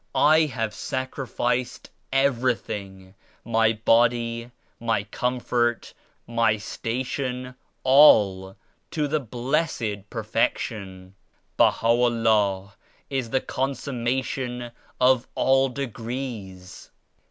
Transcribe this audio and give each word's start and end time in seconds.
I 0.15 0.45
have 0.47 0.73
sacrificed 0.73 1.91
every 2.11 2.55
thing— 2.55 3.13
my 3.45 3.73
body, 3.73 4.49
my 4.79 5.03
comfort, 5.03 5.93
my 6.25 6.57
Station, 6.57 7.53
all— 7.83 8.55
to 8.97 9.07
the 9.07 9.19
Blessed 9.19 10.09
Perfection. 10.09 11.13
BahaVllah 11.59 12.71
is 13.11 13.29
the 13.29 13.41
consummation 13.41 14.71
of 14.99 15.27
all 15.35 15.69
degrees. 15.69 16.89